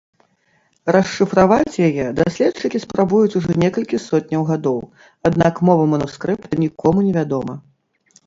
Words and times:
Расшыфраваць 0.95 1.81
яе 1.87 2.05
даследчыкі 2.19 2.79
спрабуюць 2.85 3.35
ужо 3.41 3.51
некалькі 3.63 4.01
сотняў 4.07 4.47
гадоў, 4.51 4.79
аднак 5.31 5.53
мова 5.69 5.83
манускрыпта 5.93 6.53
нікому 6.65 7.05
не 7.09 7.13
вядома. 7.19 7.53